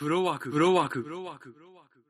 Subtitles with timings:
[0.00, 2.00] フロワーク、フロワーク、フロワーク、フロワーク。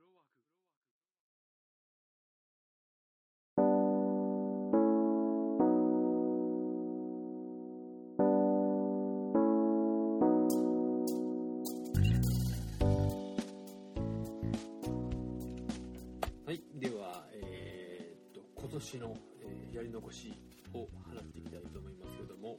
[16.47, 20.33] はい、では、えーっと今年の、えーやり残し
[20.75, 22.57] を話していきたいと思いますけれども、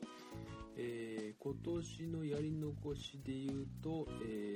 [0.76, 4.51] えー今年のやり残しで言うと、えー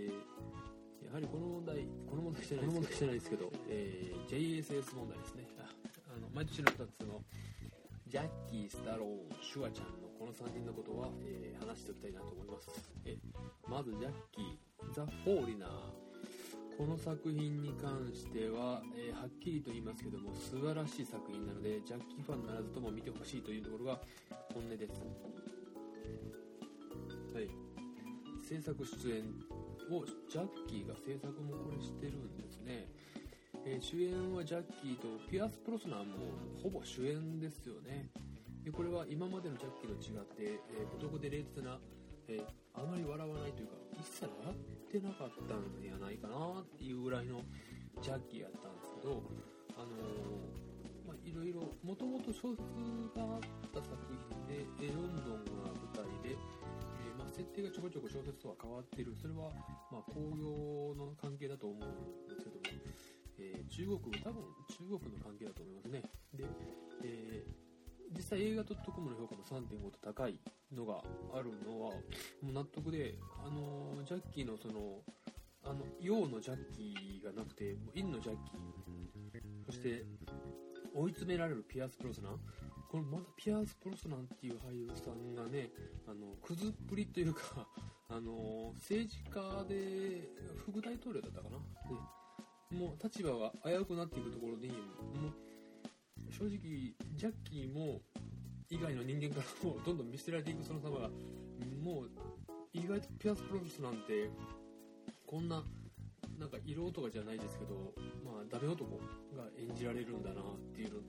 [1.07, 2.67] やはりこの問題、この問題じゃない
[3.15, 5.47] ですけど、ですけどえー JSS 問題ですね。
[5.59, 5.69] あ
[6.15, 7.21] あの毎年の2つの
[8.07, 12.69] ジャッキー、スタローン、シュワちゃんのこの3人のことは、えー話しておきたいなと思います。
[13.05, 13.17] え
[13.67, 15.69] まずジャッキー、ザ・フォーリナー。
[16.77, 23.99] この作品に関しては、えーはっきりと言いますけども素晴らしい作品なのでジャッキーファンならずとも見てほしいというところが
[24.53, 24.91] 本音です
[27.33, 27.49] はい
[28.43, 29.23] 制作出演
[29.91, 32.87] をジャッキーが制作もこれしてるんですね、
[33.65, 36.13] えー主演はジャッキーとピアス・プロスナーも
[36.61, 38.09] ほぼ主演ですよね。
[38.63, 41.79] でこれは今までのジャッキーと違って、えー、孤独で冷徹な、
[42.27, 47.39] えーあまり笑わないというか一切笑ってなかったんじゃないかなっていうぐらいの
[48.03, 49.23] ジャッキーやったんですけど
[49.79, 49.95] あの
[51.07, 52.67] まあいろいろもともと小説
[53.15, 56.35] があった作品でロンドンが舞台で、
[57.35, 59.13] 設定がちょこちょこ小説とは変わってる。
[59.19, 59.51] それは
[59.91, 62.61] まあ興行の関係だと思うんですけども、
[63.37, 66.01] えー中国多分中国の関係だと思いますね。
[66.33, 66.45] で、
[67.03, 67.65] えー
[68.15, 70.39] 実際映画 .com の評価も3.5と高い
[70.71, 71.01] のが
[71.33, 71.91] あるのは
[72.41, 75.01] もう納得で、あのジャッキーのその
[75.65, 80.05] あの陽のジャッキーがなくて陰のジャッキーそして
[80.93, 82.29] 追い詰められるピアス・プロスナ
[82.95, 85.69] このまだピアース・プロスナンっていう俳優さんがね
[86.07, 87.67] あのクズっぷりというか
[88.07, 90.29] あの政治家で
[90.65, 91.59] 副大統領だったかな？
[92.71, 94.75] でもう立場が危うくなっていくところにも
[95.27, 98.01] う正直ジャッキーも
[98.69, 101.09] 以外の人間からもどんどん見捨てられていくその様が
[101.83, 102.11] もう
[102.71, 104.29] 意外とピアス・プロスなんて
[105.25, 105.65] こんな
[106.39, 107.93] なんか色男じゃないですけど
[108.23, 108.89] まあダメ男
[109.35, 111.01] が演じられるんだなっていうの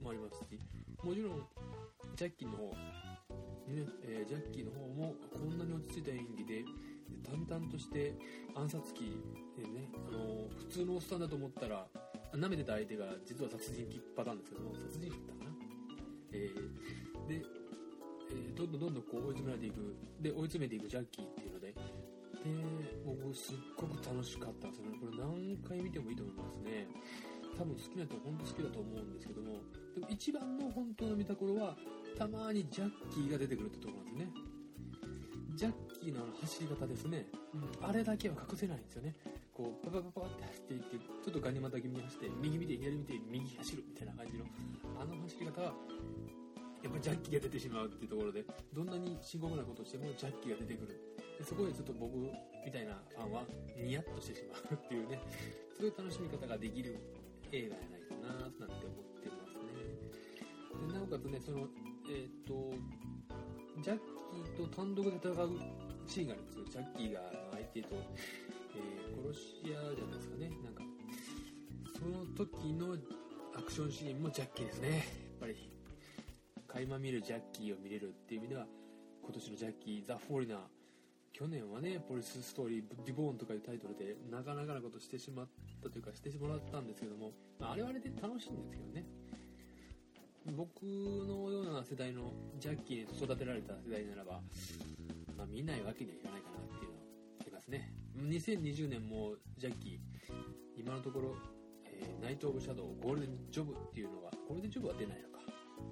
[0.00, 0.58] もありますし。
[1.06, 1.46] もちろん
[2.16, 2.64] ジャッキーの方
[3.70, 6.64] ねえージャッキーの方もこんなに落ち着いた演技で
[7.22, 8.12] 淡々として
[8.56, 9.14] 暗殺鬼
[9.54, 11.86] でね、あのー普通のおっさんだと思ったら
[12.34, 15.56] 舐めてた相手が実は殺人鬼パターンですけども殺人鬼だったかな、
[16.32, 17.42] えーで、
[18.32, 19.96] えーどんどんどんどんこう追い詰められていく。
[20.20, 21.78] で追い詰めていくジャッキーっていうのでで
[23.06, 24.98] 僕すっごく楽しかったんですよね。
[24.98, 26.88] これ何回見てもいいと思いますね。
[27.56, 29.60] 多分好きな人は本当好きだと思うんですけども
[29.94, 31.76] でも一番の本当の見どころは
[32.18, 34.56] たまにジャッキーが出てくるってところなんですね。
[35.56, 37.24] ジャッキーのあの走り方ですね、
[37.80, 39.16] あれだけは隠せないんですよね。
[39.54, 44.44] こうパパパパって走っていってちょっとガニ股気味に走って右見て左見て右走るみたいな感じの
[45.00, 45.72] あの走り方は
[46.84, 51.00] やっぱジャッキーが出てしまうっていうところでどんなに深刻なことをしてもジャッキーが出てくる。
[51.38, 53.42] でそこでちょっと僕みたいなファンは
[53.80, 55.20] ニヤッとしてしまうっていうね。
[55.72, 56.96] そういう楽しみ方ができる
[57.52, 60.88] 映画やないかななんて思ってますね。
[60.88, 61.68] でなおかつねその
[62.08, 62.72] えっ、と
[63.82, 65.50] ジャッキーと単独で戦う
[66.06, 66.64] シーンがあるんですよ。
[66.70, 67.20] ジャッキーが
[67.52, 67.88] 相手と、
[68.74, 70.50] えー殺し屋じゃないですかね。
[70.62, 70.82] なんか
[71.98, 72.96] その時の
[73.56, 74.88] アクションシーンもジャッキーですね。
[74.88, 75.04] やっ
[75.40, 75.70] ぱり
[76.68, 78.66] 垣間見るジャッキーを見れるっていう意味では
[79.22, 80.58] 今年のジャッキーザ・フォーリナー
[81.38, 85.46] 去年はねポリスストーリーディボーンとかいうタイトルでなかなかなことしてしまっ
[85.82, 89.04] たというかしてもらったんですけども、まあ、あれはあれで楽しいんですけどね。
[90.56, 94.40] 僕のような世代のジャッキーに育てられた世代ならば、
[95.36, 97.02] まあ、見ないわけにはいかないかなっていうのは
[97.40, 97.92] ありますね。
[98.16, 99.98] 2020年もジャッキー
[100.78, 101.36] 今のところ、
[101.84, 105.40] えーナイト・オブ・シャドウゴールデン・ジョブっていうのがゴールデン・ジョブは出ないのか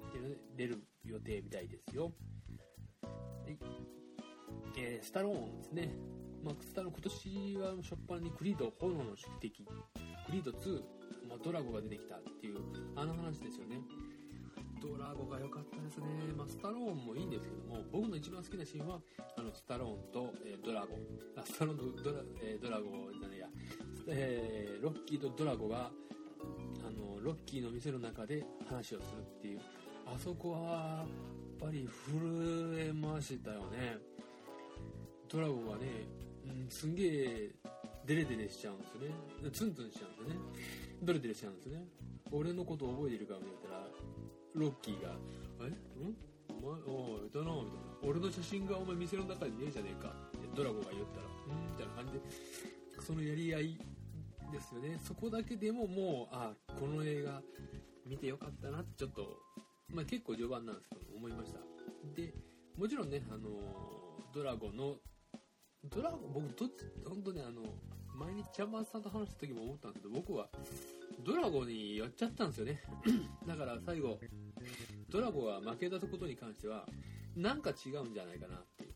[0.07, 2.11] っていうので出る予定みたいですよ。
[3.03, 3.94] はい
[4.77, 5.89] えースタローンですね、
[6.43, 10.81] まあ、スタローン今年は初っ端にクリード炎の宿敵クリード2、
[11.29, 12.57] まあ、ドラゴが出てきたっていう
[12.95, 13.79] あの話ですよね。
[14.81, 16.05] ドラゴが良かったですね、
[16.37, 18.99] まあ、スタローンもいいんですけども僕の一番好きなシーンは
[19.35, 20.97] あのスタローンと、えードラゴ
[21.35, 23.47] あスタローンとドラ,、えードラゴじゃないや、
[24.07, 25.89] えーロッキーとドラゴが
[26.85, 29.59] あのロッキーの店の中で話をするっていう。
[30.05, 31.07] あそこはやっ
[31.59, 33.97] ぱり震えましたよね
[35.29, 36.07] ドラゴンはね、
[36.45, 37.51] うん、すんげえ
[38.05, 39.51] デレデレしちゃうんですよね。
[39.51, 40.45] ツンツンしちゃうんですよね。
[41.01, 41.87] デレデレしちゃうんですね。
[42.31, 43.87] 俺のこと覚えてるかみたいな。
[44.55, 45.15] ロッキーが
[45.61, 45.67] 「え？
[45.67, 46.15] ん？
[46.49, 52.19] お前おいいたな」みたいな「俺の写真がお前店の中にねえじゃねえか」ってドラゴンが言ったら「うん」みたいな感じで。
[53.01, 53.77] そのやり合い
[54.51, 54.97] ですよね。
[55.03, 57.41] そこだけでももうあこの映画
[58.05, 59.37] 見てよかったなってちょっと、
[59.89, 61.59] まあ、結構序盤なんですけど思いました。
[62.15, 62.33] で
[62.77, 63.49] もちろんねあの
[64.33, 64.95] ドラゴンの
[65.89, 67.61] ドラゴン僕どっち本当ねあの
[68.15, 70.47] 前にチャンバンさんと話した時も思ったんですけど僕は
[71.25, 72.81] ドラゴンにやっちゃったんですよね。
[73.47, 74.19] だから最後
[75.09, 76.85] ドラゴンが負けたことに関しては
[77.35, 78.95] なんか違うんじゃないかなっていう。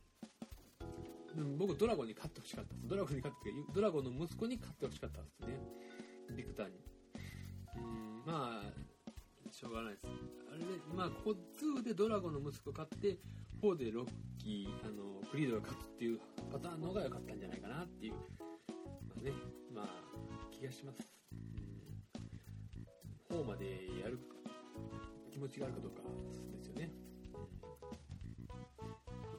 [1.36, 2.88] でも僕ドラゴンに勝ってほしかったです。
[2.88, 5.60] ドラゴンに勝ってドラゴンの息子に勝ってほしかったんですね。
[6.36, 6.74] ビクターに。
[7.78, 10.08] うんまあしょうがないです。
[10.50, 10.66] あれで
[10.96, 13.18] まあここ2でドラゴンの息子勝って
[13.62, 14.08] 4でロッ
[14.38, 16.20] キーあのクリードが勝つっていう
[16.52, 18.14] パターンの方が良かったんじゃないかなっていう。
[18.14, 18.20] ま
[19.18, 19.32] あね
[19.74, 19.86] まあ
[20.52, 21.00] 気がします。
[23.32, 23.38] うん。
[23.38, 23.66] 4まで
[24.02, 24.20] やる
[25.32, 26.02] 気持ちがあるかどうか
[26.52, 26.92] ですよね。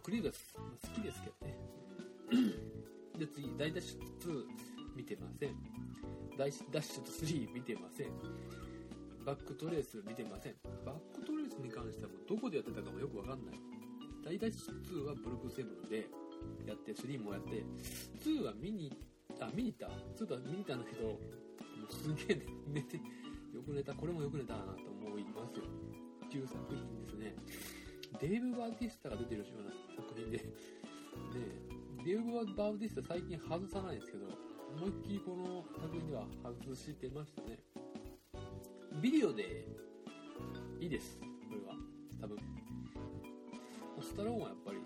[0.02, 1.58] クリードは好きですけどね。
[3.18, 4.44] で次大ダッシュ2
[4.96, 5.54] 見てません。
[6.38, 8.06] 大ダッシュと3見てません。
[9.26, 10.54] バックトレース見てません。
[10.86, 13.54] バックトレースに関してはもうどこでやってたかもよくわかんない。
[14.24, 16.08] 大ダッシュ2はブルクセブンで
[16.66, 17.64] やって3もやって
[18.25, 18.92] 2は見に
[19.40, 21.19] あ見に行った？2は見に行ったんだけども
[21.88, 25.64] うすげえ寝てよく寝たこれもよく寝たなと思いますよ。
[26.26, 27.34] っていう作品ですね。
[28.20, 30.38] デーブ・バーティスタが出てるような作品で。
[30.38, 30.44] ね
[32.04, 34.26] デーブ・バーティスタ最近外さないですけど
[34.76, 37.58] 思いっきりこの作品では外してましたね。
[39.02, 39.66] ビデオで
[40.81, 41.75] いいですこれは。
[42.20, 42.38] 多分。
[44.00, 44.78] スタローンはやっぱり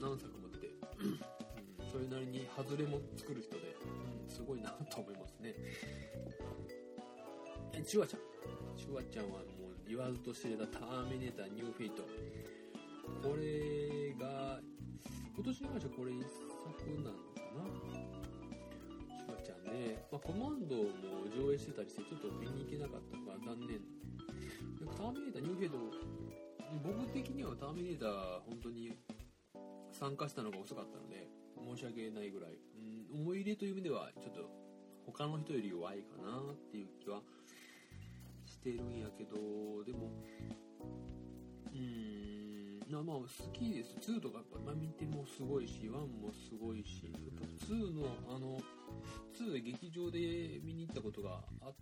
[0.00, 0.41] 何作も出て、うん、
[1.92, 5.54] それなりに外れも作る人で、うん、すごいなと思いますね。
[7.74, 8.20] えチュワちゃん？
[8.76, 12.02] チュワちゃんはもう言わずと知れたターミネーターニューフェイト。
[13.20, 14.60] これが
[15.36, 17.68] 今年に関してはこれ一作なのかな？
[19.20, 20.88] シュワちゃんね、まあ、コマンドも
[21.36, 23.84] 上映してたりしてちょっと見に行けなかったのが残念。
[24.96, 25.76] ターミネーターニューフェイト
[26.82, 28.96] 僕的にはターミネーター本当に
[29.92, 32.58] 参加したのが遅かったので申し訳ないぐらい、
[33.12, 34.50] うん、思い入れという意味ではちょっと
[35.06, 37.20] 他の人より弱いかなっていう気は
[38.46, 39.36] してるんやけど
[39.84, 40.12] でも
[41.72, 42.12] うーん
[43.04, 43.96] まあ好きです。
[44.12, 48.60] 2とかやっぱま見てもすごいし1もすごいしやっぱ2のあの
[49.40, 51.74] 2で劇場で見に行ったことがあっ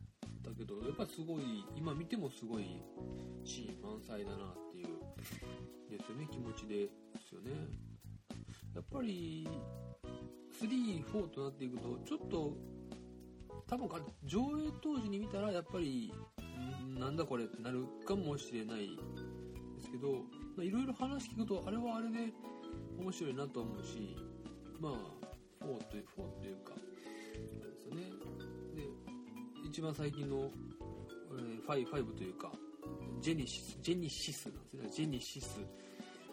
[0.43, 2.81] たけどやっぱすごい今見てもすごい
[3.44, 4.87] シーン満載だなっていう
[5.90, 6.88] ですよね気持ちで
[7.28, 7.90] すよね。
[8.75, 9.49] やっぱり
[10.61, 12.52] 34となっていくとちょっと
[13.69, 13.88] 多分
[14.25, 14.43] 上映
[14.82, 16.12] 当時に見たらやっぱり
[16.99, 18.96] なんだこれってなるかもしれない
[19.76, 22.32] ですけどいろいろ話聞くとあれはあれで
[22.99, 24.17] 面白いなと思うし
[24.81, 25.20] まあ
[25.64, 28.02] 4という4というかですよね。
[28.75, 28.82] で
[29.67, 30.50] 一番最近の、
[31.38, 32.50] えー、5, 5というか
[33.20, 34.90] ジェニシスジェニシスなんですね。
[34.90, 35.61] ジェニシス。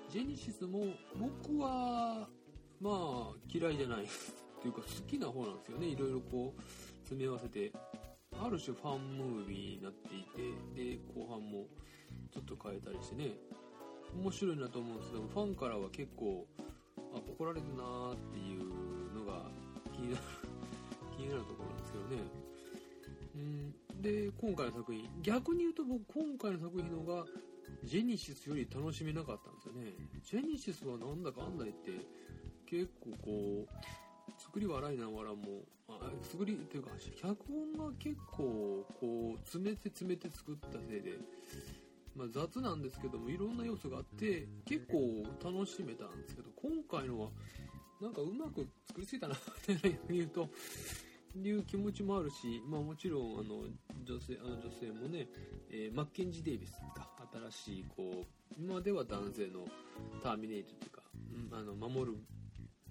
[0.10, 2.28] ジェニシスも僕は
[2.80, 4.08] まあ嫌いじゃないっ
[4.62, 5.88] ていうか好きな方なんですよね。
[5.88, 6.62] いろいろこう
[7.04, 7.72] 詰め合わせて。
[8.40, 10.42] ある種ファンムービーになっていて。
[10.76, 11.66] で後半も
[12.32, 13.32] ちょっと変えたりしてね。
[14.16, 16.48] 面白いなと思うんですけどファンからは結構
[17.14, 19.52] あ怒られるなーっていうのが
[19.92, 20.24] 気になる
[21.18, 22.18] 気になるところなんですけどね。
[23.36, 24.02] うん。
[24.02, 25.10] で今回の作品。
[25.22, 27.26] 逆に言うと僕今回の作品の方が
[27.84, 29.94] ジェニシスより楽しめなかったんですよね。
[30.24, 31.92] ジェニシスはなんだかあんだいって
[32.66, 41.18] 結構こう作りは荒いながらもあ作りというか脚本が結構こう詰めて詰めて作ったせいで、
[42.16, 47.30] まあ、雑なんですけどもいろんな要素があって結構楽しめたんですけど今回のは
[48.02, 50.50] なんかうまく作りすぎたなって言うと
[51.36, 53.64] いう気持ちもあるし、まあ、もちろんあの
[54.04, 55.28] 女性あの女性もね、
[55.72, 57.17] えー、マッケンジ・デイビスか。
[57.52, 58.26] 新しいこう
[58.58, 59.66] 今では男性の
[60.24, 61.02] ターミネートというか、
[61.52, 62.18] うん、あの守る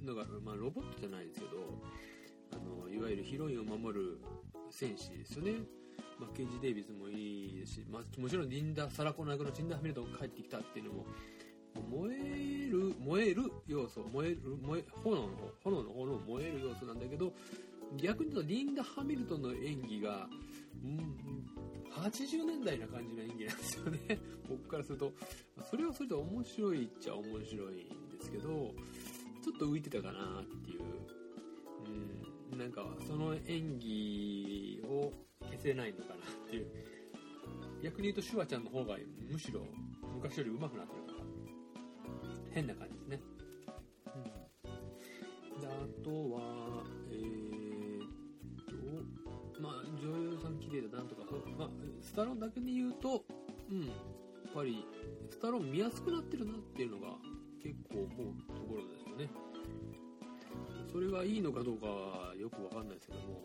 [0.04, 1.56] のが、まあ、ロボットじゃないですけど
[2.52, 4.18] あのいわゆるヒロインを守る
[4.70, 5.52] 戦士ですよね。
[6.18, 11.06] マッケンジ・デイビスもいいですし、まあ、もちろんリンダ・サラコナ役のジンダ・ハミルトンが帰ってきたっていうのも
[11.90, 15.28] 燃える燃える要素燃える燃え炎の
[15.62, 17.32] 炎の炎燃える要素なんだけど
[17.96, 20.28] 逆に言うとリンダ・ハミルトンの演技が、
[20.84, 21.16] うん、
[22.02, 24.18] 80年代な感じの演技なんですよね。
[24.48, 25.12] 僕からすると。
[25.70, 28.74] それはそれで面白いっちゃ面白いんですけど
[29.42, 30.82] ちょっと浮いてたかなっていう、
[32.52, 36.18] うん、なんかその演技を消せないのかなっ
[36.50, 36.66] ていう。
[37.82, 38.98] 逆に言うとシュワちゃんの方が
[39.30, 39.66] むしろ
[40.14, 41.12] 昔より上手くなってるか。
[41.12, 41.18] ら
[42.52, 43.20] 変な感じですね、
[44.06, 45.70] うん、であ
[46.02, 46.65] とは
[50.80, 53.24] んとかそう、まあ、スタローンだけで言うと、
[53.70, 54.84] うん、やっぱり
[55.30, 57.16] スタローン見やすくなってるなっていうのが
[57.62, 58.08] 結構思う
[58.54, 59.28] ところですよね。
[60.92, 63.42] それがいいのかどうかはよくわかんないですけども、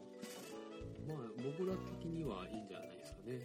[1.08, 3.40] まあ僕ら的にはいいんじゃないですかね。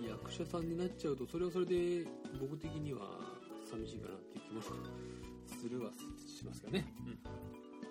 [0.00, 2.06] いい役者さんになっちゃうと、それはそれで
[2.40, 3.00] 僕的には
[3.70, 4.70] 寂しいかなっていう気もす
[5.68, 5.90] るは
[6.26, 6.84] しますけどね。
[7.06, 7.18] うん。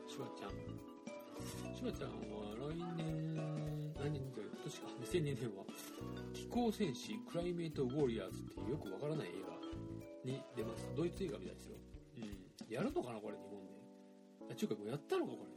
[0.10, 0.95] シュワちゃん。
[1.46, 3.36] シュワちゃんは来年、
[3.94, 5.64] 何年か、今年か、2002年は、
[6.34, 9.32] 気候戦士クライメートウォーリアーズっていうよくわからない映
[10.26, 10.90] 画に出ます。
[10.96, 11.76] ドイツ映画みたいですよ。
[12.18, 12.20] う
[12.72, 12.74] ん。
[12.74, 13.74] やるのかなこれ、日本で。
[14.52, 15.52] あ、ちゅうか、もうやったのかこれ。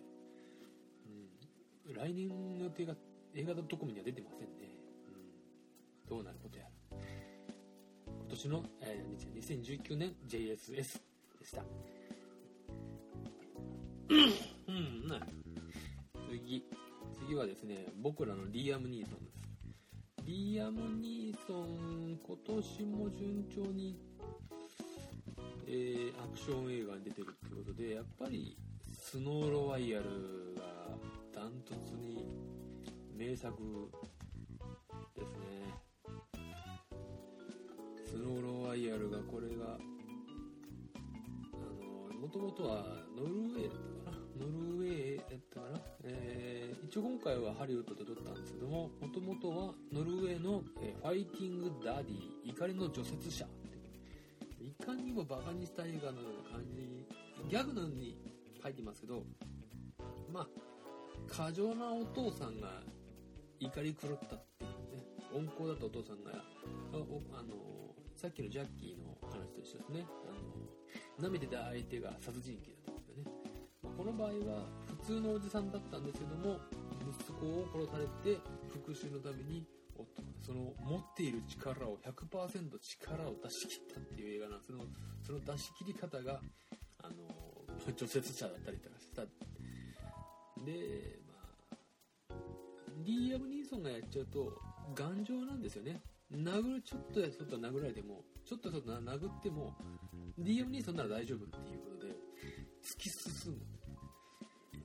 [1.89, 2.13] うん。
[2.13, 2.95] 来年の予定が
[3.35, 4.69] 映画 .com には出てませんね。
[5.09, 6.17] うん。
[6.17, 6.71] どうなることやら。
[8.29, 11.01] 今年の、えー、2019年 JSS でし
[11.53, 11.65] た。
[14.69, 15.19] うん、な
[16.29, 16.63] 次。
[17.27, 19.39] 次はですね、僕らのリアム・ニーソンです。
[20.27, 23.99] リアム・ニーソン、今年も順調に、
[25.67, 28.59] えー、アクション映画に出てるってことで、やっぱり、
[29.01, 30.05] スノーロワイヤル
[30.57, 30.63] が
[31.35, 32.27] ダントツに
[33.17, 33.55] 名作
[35.17, 35.75] ですね。
[38.07, 39.79] スノーロワイヤルがこれが、
[42.21, 42.85] もともとは
[43.17, 43.88] ノルウェーだったかな
[44.39, 45.81] ノルウェーだったかな？
[46.05, 57.07] えー、一応今回はハリウッドで撮ったんですけども、もともとはノルウェーの、えファイティングダディ、怒りの除雪車っていかにもバカにした映画のような感じ、
[57.49, 58.17] ギャグのように
[58.63, 59.25] 書いてますけど、
[60.33, 60.49] まあ、
[61.27, 62.83] 過剰なお父さんが
[63.61, 65.05] 怒り狂ったっていうね、
[65.35, 66.41] 温厚だったお父さんが、あ
[66.93, 67.55] あの、
[68.15, 70.07] さっきのジャッキーの話と一緒ですね。
[71.21, 72.78] あの、舐めてた相手が殺人鬼だ
[73.99, 74.63] この場合は
[75.03, 76.61] 普通のおじさんだったんですけども、
[77.11, 78.39] 息子を殺されて
[78.71, 79.67] 復讐のために、
[79.99, 84.69] 夫その持っている力を100%力を出し切ったっていう映画なんです。
[84.69, 84.85] けど
[85.27, 86.41] その出し切り方が
[87.03, 87.15] あの
[87.97, 89.23] 除雪車だったりとかしてた。
[90.65, 91.35] でま
[91.73, 92.37] あ
[93.05, 94.61] リーアム・ニーソンがやっちゃうと
[94.95, 96.01] 頑丈なんですよね。
[96.33, 99.75] 殴るちょっとやそっと殴られてもちょっとやそっと殴っても
[100.39, 102.13] リーアム・ニーソンなら大丈夫っていうことで
[102.81, 103.78] 突き進む。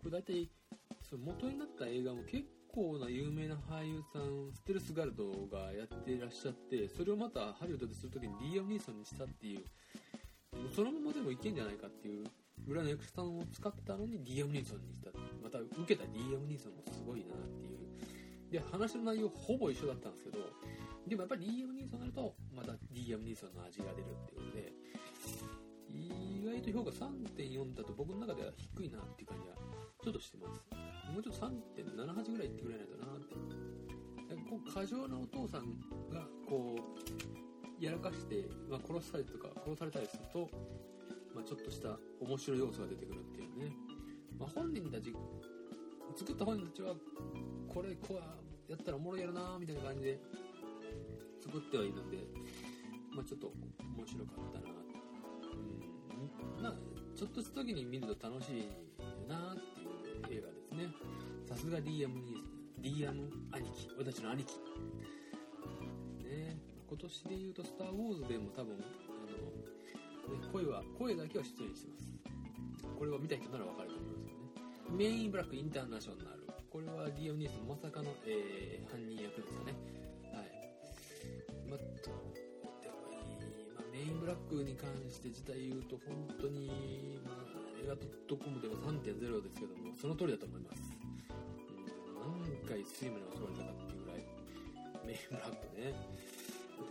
[0.03, 0.49] これ大体
[1.09, 9.63] その元になった映画も結構な有名な俳優さんステルスガルドがやってらっしゃってそれをまたハリウッドでする時にリーアム・ニーソンにしたっていう
[10.75, 12.25] そのままでもいけんじゃないかっていう
[12.67, 15.09] 裏の役者さんを使ったのにリーアム・ニーソンにした
[15.41, 17.83] また受けたリーアム・ニーソンもすごいなっていう。
[18.51, 20.37] で話の内容ほぼ一緒だったんですけど
[21.07, 24.73] でもやっぱりリーアム・ニーソンになるとまたリーアム・ニーソンの味が出るっていうことで
[25.89, 29.55] 意外と評価3.4だと僕の中では低いなっていう感じは
[30.03, 30.61] ちょっとしてます。
[31.13, 33.63] もうちょっと3.78ぐらいいってくれないとなって。
[34.49, 35.79] こう過剰なお父さん
[36.09, 40.49] がこうやらかして、まあ、殺したりとか殺されたりすると、
[41.33, 43.75] まあ、ちょっとした面白い要素が出てくるっていうね、
[44.39, 45.13] まあ、本人たち
[46.15, 46.95] 作った本人たちは
[47.67, 50.19] これこうやったらおもろいやろなみたいな感じで
[51.41, 52.17] 作ってはいるんで、
[53.13, 53.51] まあ、ちょっと
[53.97, 54.69] 面白かったな
[56.57, 56.63] うん。
[56.63, 56.73] まあ
[57.15, 58.67] ちょっとした時に見ると楽しい
[59.27, 59.72] なって
[60.73, 60.89] ね。
[61.47, 62.43] さすがリーアムに
[62.79, 64.55] リーアム兄貴私の兄貴。
[66.23, 66.57] ね。
[66.87, 68.77] 今年で言うと「スター・ウォーズ」でも多分あ
[70.29, 72.09] の、ね、声は声だけは出演してます。
[72.97, 74.97] これは見た人なら分かると思いますよね。
[74.97, 76.43] メインブラックインターナショナル。
[76.69, 79.73] これはリーアム・ニーソンまさかの、えー犯人役ですかね。
[80.33, 80.49] はい。
[81.69, 81.87] まあどう
[82.81, 83.21] でもい
[83.61, 87.42] い、まあ、メインブラックに関して自体言うと本当に、まあ、
[87.83, 87.95] 映画
[88.39, 94.23] .com では3.0ですけどもその通りだと思います、うん、何回スイムに襲われたかっていうぐらい
[95.03, 95.91] メインブラックね。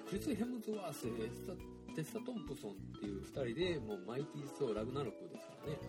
[0.08, 1.57] クリス・ヘムズワース、テッサ、
[1.96, 5.80] テッサ・トンプソンっていう2人でもうマイティー・ソー・ラグナロクですからね。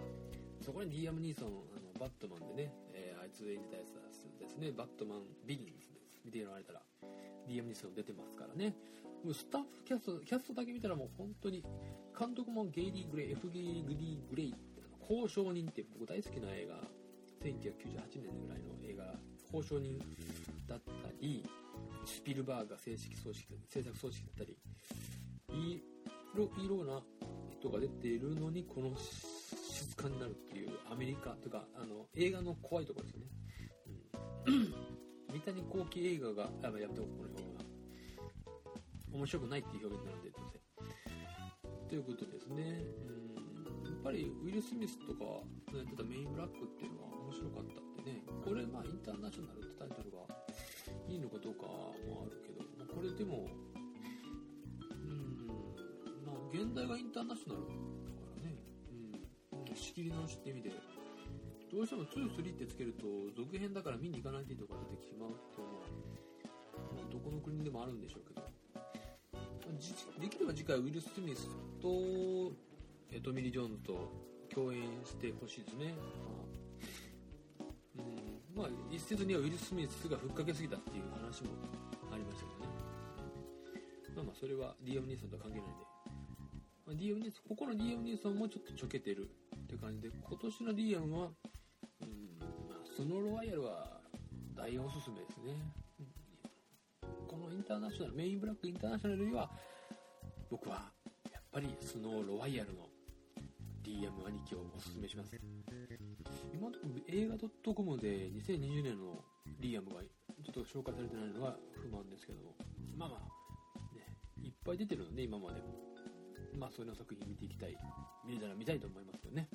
[0.64, 3.92] そこにリーアム・ニーソンあのバットマンでね、えーあいつ演じたやつ
[4.40, 4.72] ですね。
[4.72, 6.82] バットマン・ビギンズです見てられたら
[7.48, 8.76] リーアム・ニーソン出てますからね。
[9.24, 11.64] もうスタッフキャストキャストだけ見たらもう本当に
[12.18, 14.73] 監督もゲイリー・グレイ F ゲイリー・グリー・グレイっ
[15.10, 16.76] 交渉人って僕大好きな映画
[17.44, 19.04] 1998年ぐらいの映画
[19.54, 20.00] 交渉人
[20.68, 21.46] だったり
[22.06, 24.58] スピルバーグが正式組織制作組織だったり
[25.54, 25.84] い
[26.36, 27.02] ろいろな
[27.60, 28.92] 人が出ているのにこの
[29.70, 33.26] 静かになるっていうアメリカというかあの映画の怖いところですね、
[34.48, 34.74] うん、
[35.34, 37.64] 三谷幸喜映画があやめておこうこの表現は
[39.14, 40.32] 面白くないっていう表現になるんで
[41.90, 43.33] ということですね、うん、
[44.04, 45.24] ぱりウィル・スミスとか
[45.72, 48.20] のやってたメインブラックっていうのは面白かったんでね。
[48.44, 50.28] これまあインターナショナルってタイトルが
[51.08, 53.48] いいのかどうかもあるけど、まあこれでも
[54.92, 55.48] うん
[56.28, 58.60] まあ現代がインターナショナルだからね。
[59.56, 59.76] うん。
[59.76, 60.76] 仕切り直しって意味で
[61.72, 65.88] どうしても2、3ってつけると続編だから見に行かないというところが出てきてまうっていうのは、
[66.94, 68.44] まあ、どこの国でもあるんでしょうけど。
[70.20, 71.50] できれば次回ウィル・スミス
[71.82, 72.54] と
[73.14, 74.12] えトミー・リー・ジョーンズと
[74.54, 75.94] 共演してほしいですね、
[78.58, 78.72] まあ、うん。
[78.72, 81.52] まあ一説にはウィル・スミスがふっかけすぎたっていう話も
[82.12, 82.74] ありましたけどね。
[84.16, 85.86] まあまあそれは DM ニーソンとは関係ないんで、
[86.86, 91.30] まあ、DM ニーソンここの DM ニーソンもちょっとちょけてるって感じで今年の DM は、
[92.02, 92.38] うん
[92.70, 94.02] まあ、スノーロワイヤルは
[94.56, 95.54] 大おすすめですね、
[96.00, 96.14] うん
[97.34, 99.50] このインターナショナルメインブラックインターナショナルよりは
[100.52, 100.92] 僕は
[101.32, 102.86] やっぱりスノーロワイヤルの
[103.84, 105.32] DM 兄貴をおすすめします。
[106.54, 109.24] 今のところ映画 .com で2020年の
[109.60, 112.56] リアムがちょっと紹介されてないのは不満ですけども。
[112.98, 115.84] まあまあねいっぱい出てるので今までも。
[116.58, 117.76] まあそれの作品見ていきたい。
[118.26, 119.50] 見れたら見たいと思いますよね。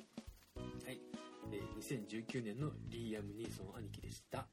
[0.55, 1.01] はい、
[1.51, 4.47] えー2019年のリーアム・ニーソン兄貴でした。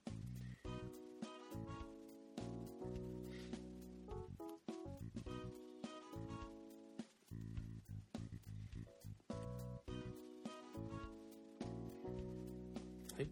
[13.17, 13.29] はい。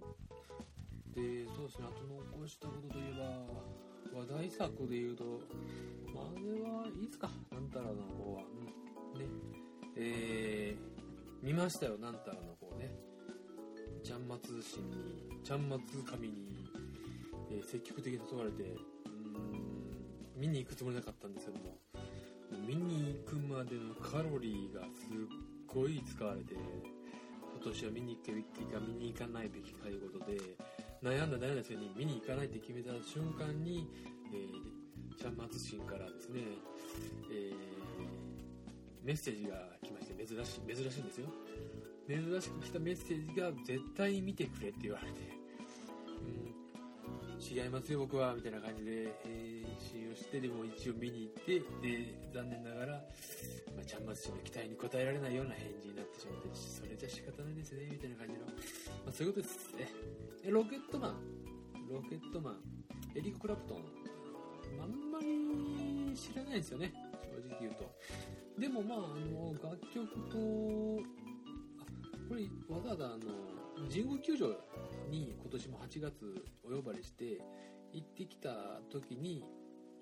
[1.14, 5.24] で、そうですね、あと残したことといえば、話題作で言うと、
[6.14, 8.42] まあ、あれはいいすか、なんたらの方は。
[9.14, 9.26] うね。
[9.96, 12.90] えー、見ましたよ、なんたらの方ね。
[14.02, 16.34] ちゃんま通信に、ちゃんまつ神に、
[17.50, 18.62] えー積極的に誘われて、
[19.04, 21.78] うん、見に行くつもりなかったんですけども、
[22.66, 25.14] 見に行くまでのカロリーがすっ
[25.66, 30.38] ごい使われて、今年は見に行くべきか見に行かないということで
[31.02, 33.88] 悩んだ悩んだ末に見に行かないって決めた瞬間に、
[34.32, 36.40] えー、ちゃんまつしんからですね、
[37.30, 37.74] えー
[39.04, 41.28] メッセージが来まして珍しい珍しいんですよ。
[42.08, 45.12] 珍しく来たメッセージが絶対見てくれって言われて、
[47.38, 53.04] うん、違いますよ僕はみたいな感じで、え信用してでも一応見に行ってで残念ながら
[53.86, 58.52] ちゃんまつ氏の期待に応えられないような返事になってしまって、それじゃ仕方ないですね、みたいな感じの、ま
[59.08, 59.88] あ、そういうことですね。
[60.44, 61.20] えロケットマン、
[61.88, 62.56] ロケットマン、
[63.14, 63.84] エリック・クラプトン、
[64.80, 66.92] あんまり知らないですよね、
[67.22, 67.90] 正直言うと。
[68.58, 71.02] でもまあ、あの、楽曲と、
[71.80, 71.84] あ、
[72.28, 74.48] これ、わざわざあの、神宮球場
[75.10, 77.40] に今年も8月お呼ばれして、
[77.92, 79.44] 行ってきた時に、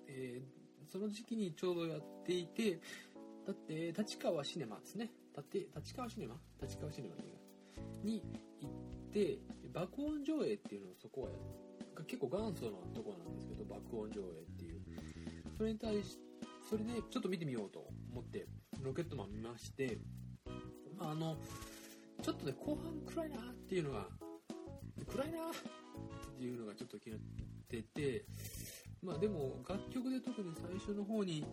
[0.07, 2.79] えーその時期にちょうどやっていて、
[3.45, 5.11] だって立川シネマですね。
[5.35, 6.35] 立立川シネマ？
[6.61, 7.25] 立川シネマの映
[7.77, 8.23] 画に
[8.61, 8.71] 行っ
[9.11, 9.39] て
[9.73, 11.35] 爆音上映っていうのをそこはや
[11.95, 14.81] が結構元祖のとこなんですけど爆音上映っていう。
[15.57, 16.17] それに対し
[16.69, 18.47] それでちょっと見てみようと思って
[18.81, 19.99] ロケットマン見まして、
[20.97, 21.37] まあ、あの
[22.21, 24.07] ちょっとね後半暗いなっていうのが
[25.11, 25.41] 暗いなっ
[26.37, 27.21] ていうのがちょっと気になっ
[27.69, 28.25] てて
[29.03, 31.45] まあでも楽曲で特に最初の方に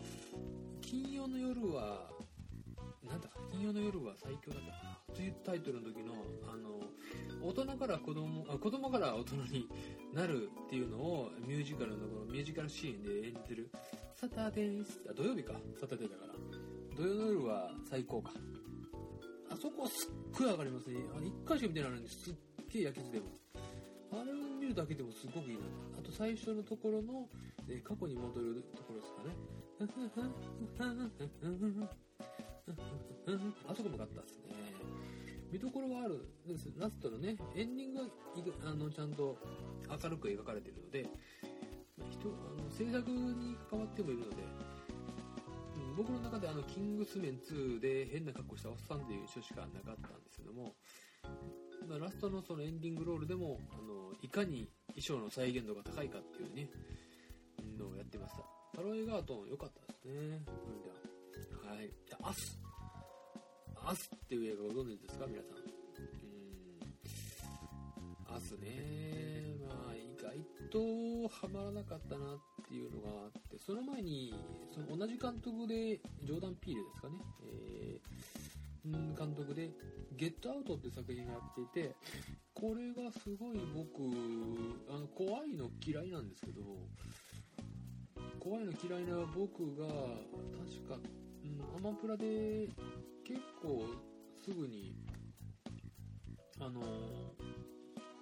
[0.81, 2.09] 金曜の夜は、
[3.09, 6.15] なんだ、金曜の夜は最強だったかな、というタイトルの時の、
[6.49, 6.81] あの、
[7.43, 9.69] 大人から子供、あ子供から大人に
[10.15, 13.71] なるっていうのをミュージカルのこのミュージカルシーンで演じてる、
[14.15, 16.35] サタデース、あ、土曜日か、サタデーだから。
[16.97, 18.33] 土曜の夜は最高か。
[19.51, 20.97] あそこはすっごい上がりますね。
[21.17, 22.35] あの、一回しか見てないのにすっ
[22.69, 23.41] げえ焼き付けます。
[24.13, 25.63] あれを見るだけでもすごくいいな。
[25.89, 27.29] あと最初のところの、
[27.68, 29.31] えー過去に戻るところですかね。
[33.68, 34.55] あそこもかったですね。
[35.51, 36.73] 見どころはあるんです。
[36.77, 39.38] ラストのね、エンディングがあのちゃんと
[39.88, 41.09] 明るく描かれているので、
[41.96, 44.37] まあ人あの制作に関わってもいるので、
[45.77, 50.75] うん僕の中であの、キングスメン2で変な格好したおっさんという人しかなかったんですけども、
[51.88, 56.68] まあ、ラストのそのエンディングロールでも、あの、いかに衣装の再現度が高いかっていうね、
[57.79, 58.44] のをやってました。
[58.74, 60.12] タロイガートン良かったですね。
[60.12, 60.38] ういう意味
[60.85, 60.90] で
[61.66, 61.74] は。
[61.74, 61.90] はい。
[62.07, 62.59] じゃあアス。
[63.83, 65.26] アスっていう映画ご存知ですか？
[65.26, 65.57] 皆さん。
[68.31, 68.37] うん。
[68.37, 69.57] アスね。
[69.66, 70.38] まあ、意外
[70.70, 74.35] とハマらなかったなっていうのがあって、その前に、
[74.72, 77.14] その同じ監督で、ジョーダン・ピールですかね。
[77.44, 79.70] えー、うん監督で、
[80.16, 81.96] ゲットアウトって作品がやっていて、
[82.61, 84.03] これがすごい僕、
[84.94, 86.61] あの、怖いの嫌いなんですけど、
[88.38, 90.96] 怖いの嫌いな僕が確か、
[91.44, 92.68] うん、アマプラで
[93.25, 93.85] 結構
[94.42, 94.94] すぐに
[96.59, 96.81] あの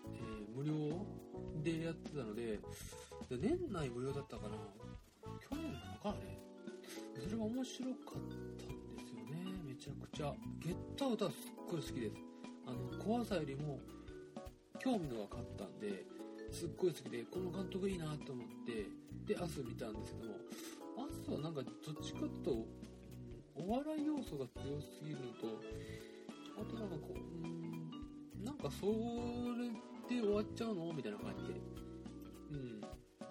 [0.06, 1.06] えー無料
[1.62, 2.58] でやってたので
[3.30, 4.56] 年内無料だったかな。
[5.48, 6.18] 去年なのかあれ。
[7.22, 9.52] それが面白かったんですよね。
[9.64, 10.34] めちゃくちゃ。
[10.58, 12.16] ゲットアウトはすっごい好きです。
[12.66, 13.78] あの怖さよりも
[14.78, 16.04] 興味のが勝ったんで
[16.50, 18.86] すっごい好きでこの監督いいなと思って
[19.26, 20.36] でアス見たんですけども
[20.96, 22.50] アスはなんかどっちかというと
[23.54, 25.60] お笑い要素が強すぎるのと
[26.56, 27.90] あとなんかこううん
[28.44, 29.68] なんかそれ
[30.08, 31.60] で終わっちゃうのみたいな感じで。
[32.50, 32.80] うん。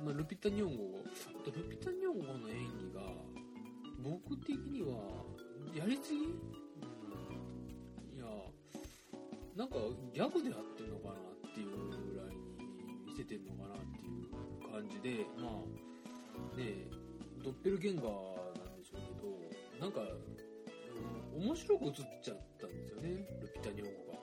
[0.05, 3.01] まあ、ルピッタ・ニョンゴあとルピッタ・ニョンゴの演技が
[4.03, 5.25] 僕的には
[5.73, 6.23] やりすぎ、い
[8.19, 8.25] や
[9.55, 9.75] なんか
[10.13, 11.15] ギャグでやってんのかな
[13.27, 16.87] てんのかなっていう感じでまあね
[17.43, 20.01] ドッペルゲンガーなんでしょうけどなんか、
[21.35, 23.09] うん、面白く映っちゃったんですよね
[23.41, 24.19] ルピタ・ニョンゴが、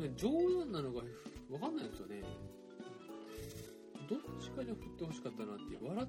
[0.00, 0.28] うん、冗
[0.60, 1.02] 談なのが
[1.50, 2.22] 分かんないんですよね。
[4.08, 6.08] どっちかに振ってほしかったなっていう笑っ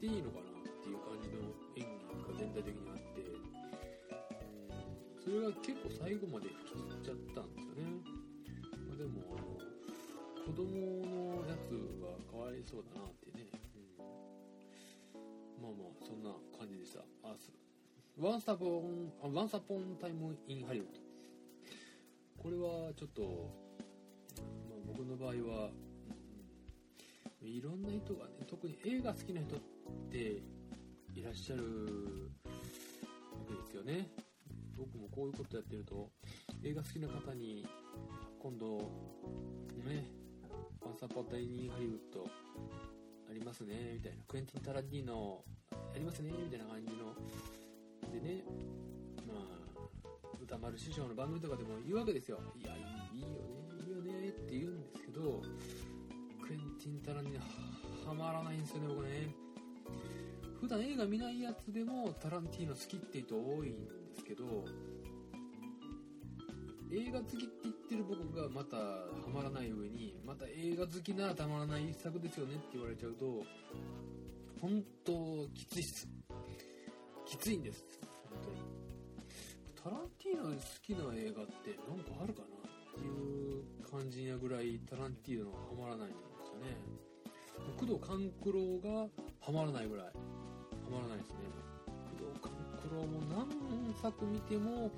[0.00, 3.28] ていいのかなっていう感じの演技が全体的にあって、
[5.20, 8.00] それが結構最後まで吹き切っちゃったんですよね、
[8.88, 9.55] まあ、でもあの
[10.46, 13.50] 子供のやつはかわいそうだなってね、
[13.98, 17.00] うん、まあまあそんな感じでした。
[17.24, 17.50] アース
[18.16, 20.92] ワンサポンあワンサポンタイムインハリウッド。
[22.40, 23.22] これはちょっと、
[24.70, 25.70] まあ、僕の場合は
[27.42, 29.60] いろんな人がね特に映画好きな人っ
[30.12, 30.42] て
[31.12, 34.08] いらっしゃるわけですよね。
[34.76, 36.08] 僕もこういうことやってると
[36.62, 37.66] 映画好きな方に
[38.38, 38.78] 今度
[39.84, 40.08] ね
[40.86, 42.24] 「パンサーパタイニーハリウッド
[43.28, 47.12] ありますね」みたいな「クエンティン・タランティーノありますね」みたいな感じの。
[48.12, 48.44] でね
[49.26, 52.78] まあ歌丸師匠の番組とかでも言うわけですよ「いやい
[53.18, 55.42] いよねいいよね」って言うんですけど
[56.40, 59.34] クエンティン・タランティーノはまらないんですよね僕ね。
[60.60, 64.64] 普段映画見ないやつでもタランティーノ好きっていう人多いんですけど
[66.90, 73.44] 映画好きって言ってる僕がまたハマらない上にまた映画好きならたまらない一作ですよねって言われちゃうと
[74.60, 75.12] 本当
[75.54, 76.08] きついっす。
[77.26, 77.84] きついんです。
[78.30, 78.56] 本当に。
[79.82, 86.76] タランティーノ好きな映画って何かあるかなっていう感じなぐらいタランティーノはハマらないんですよね。
[87.76, 89.08] 工藤官九郎が
[89.40, 90.06] ハマらないぐらい。
[90.06, 90.12] ハ
[90.90, 91.36] マらないですね。
[92.18, 94.90] 工藤官九郎も何作見ても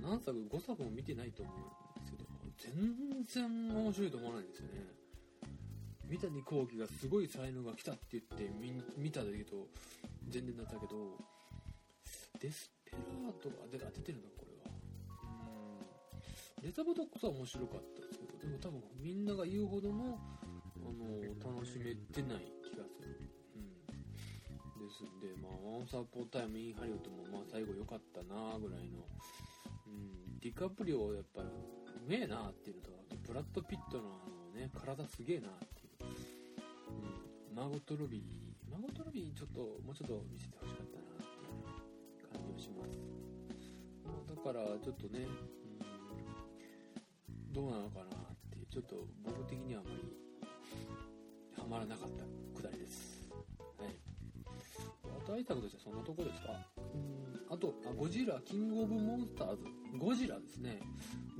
[0.00, 4.98] 何作5作も見てないと思うんですけど全然面白いと思わないんですよね。
[6.08, 9.68] 三谷幸喜がすごい才能が来たって言って見見ただけど
[10.28, 11.18] 全然だったけど
[12.40, 14.72] デスペラートが出ててるのこれは。
[16.58, 16.64] うん。
[16.64, 20.18] レザボドックスは面白かったですけどでも多分みんなが言うほどの
[20.76, 23.20] あの楽しめてない気がする、
[23.56, 23.76] うん、
[24.80, 29.04] ですんでまあワンサポータイムインハリウッドもまあ最後良かったなぐらいの、
[29.88, 29.92] う
[30.36, 31.52] ん、ディカプリオやっぱりう
[32.06, 35.94] めえなっていうのとあとブラッド・ピットのあのね体すげえなっていう、
[37.50, 38.22] うん、マゴット・ロビー
[38.70, 41.42] マーゴット・ロビーちょっともうちょっと見せてほしかったなってい
[42.24, 42.90] う感じがします。
[44.04, 45.26] まだからちょっとね、う
[47.50, 48.08] ん、どうなのかなっ
[48.52, 49.96] ていうちょっと僕的にはあまり
[51.56, 52.24] ハマらなかった
[52.56, 53.28] くだりです。
[53.78, 53.88] はい。
[55.04, 56.52] あと愛作としてはそんなとこですか？
[56.76, 57.37] うん。
[57.50, 59.64] あとあゴジラキングオブモンスターズ。
[59.96, 60.80] ゴジラですね。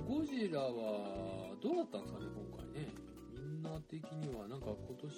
[0.07, 2.89] ゴジラはどうだったんですかね今回ね。
[3.33, 5.09] みんな的にはなんか今年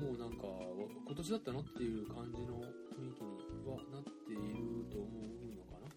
[0.00, 0.46] もうなんか
[1.06, 5.88] 今年だったのっていう感じの雰囲気にはなっていると思うのかな、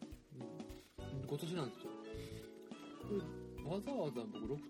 [1.13, 1.91] うん、今年なんですよ。
[3.07, 4.61] これわざわざ僕ロフ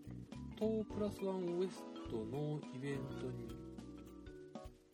[0.56, 3.63] トプラスワンウエストのイベントに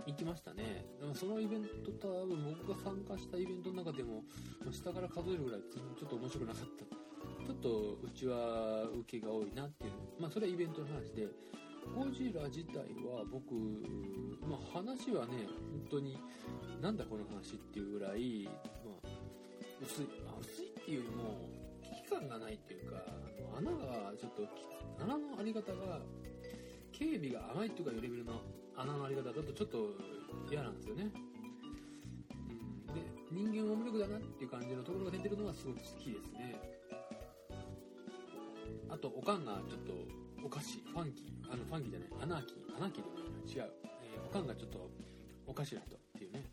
[0.09, 0.85] 行きましたね。
[1.13, 4.23] そのイベント多分僕が参加したイベントの中でも
[4.71, 7.45] 下から数えるぐらいちょっと面白くなかった。
[7.45, 9.91] ちょっとうちは受けが多いなっていう。
[10.19, 11.27] まあそれはイベントの話で。
[11.95, 13.55] ゴジラ自体は僕、
[14.45, 16.19] まあ、話はね本当に
[16.81, 18.47] なんだこの話っていうぐらい、
[18.85, 19.07] まあ、
[19.81, 20.07] 薄い、
[20.39, 21.49] 薄いっていうよりも
[21.81, 23.01] 危機感がないっていうか
[23.57, 24.43] 穴がちょっと
[25.03, 25.99] 穴のあり方が
[26.91, 28.33] 警備が甘いっていうかいうレベルの
[28.79, 29.91] 穴のあり方だとちょっと
[30.49, 31.11] 嫌なんですよね、
[32.87, 36.55] うん、で人間は無力だなっていう感じのところが出てるのはすごく好きですね。
[38.89, 39.93] あとおかんがちょっと
[40.43, 44.89] おかしいファンキーあのファンキーじゃないアナーキーアナーキーでもない違う、えー、おかんがちょっと
[45.45, 46.43] おかしな人っていうね。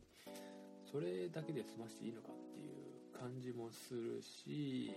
[0.91, 4.95] それだけで済ましていいのかっていう感じもするし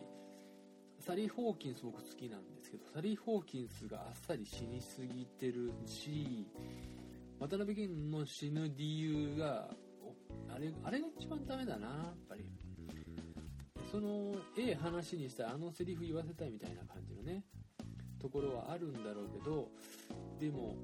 [0.99, 6.45] サリー・ホーキンス僕好きなんですけどサリー・ホーキンスがあっさり死にすぎてるし
[7.39, 9.69] 渡辺謙の死ぬ理由が
[10.53, 12.45] あれあれが一番ダメだなやっぱり。
[13.91, 17.43] そのええ話にしたあのセリフ言わせたいみたいな感じのね
[18.21, 19.67] ところはあるんだろうけど
[20.39, 20.75] でも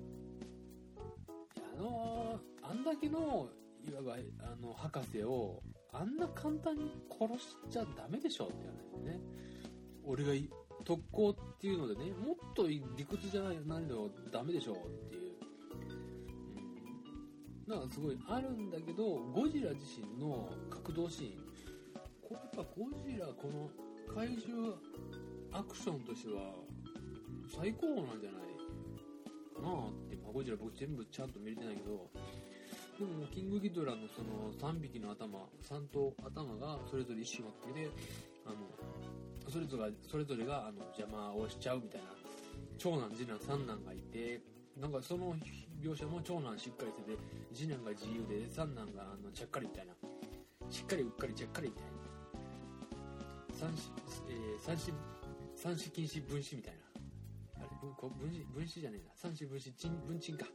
[1.78, 3.48] あのあんだけの
[3.88, 5.62] いわばあの博士を
[5.94, 8.54] あんな簡単に殺しちゃダメでしょって
[9.04, 9.22] 話ね。
[10.04, 10.32] 俺が
[10.84, 14.76] 特攻っていうのでねもっと理屈じゃないのダメでしょっ
[15.10, 15.25] ていう、
[17.68, 21.46] なんかすごいあるんだけどゴジラ自身の格闘シーン。
[22.22, 23.70] これやっぱゴジラこの
[24.14, 24.74] 怪獣
[25.52, 26.54] アクションとしては
[27.56, 28.56] 最高なんじゃない
[29.56, 32.10] かなって、まあ、ゴジラ僕全部ちゃんと見れてないけど。
[32.98, 37.90] でもキングギドラのその3匹の頭3頭頭がそれぞれ一種持ってて
[38.46, 38.56] あの
[39.50, 42.08] それぞれがそれぞれがあの邪魔をしちゃうみたいな
[42.78, 44.40] 長男次男三男がいて
[44.80, 45.36] なんかその
[45.82, 47.18] 描写も長男しっかりしてて
[47.54, 49.94] 次男が自由で三男があのちゃっかりみたいな
[50.70, 51.92] しっかりうっかりちゃっかりみたいな
[53.54, 53.92] 三子、
[54.30, 54.92] えー、三子
[55.56, 56.86] 三子禁止分子みたいな。
[57.58, 58.10] あれ分子
[58.54, 60.46] 分子じゃねえな三子分子ちん分鎮か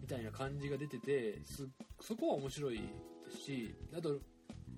[0.00, 1.68] みたいな感じが出ててす
[2.00, 2.82] そこは面白いで
[3.30, 4.18] すしあと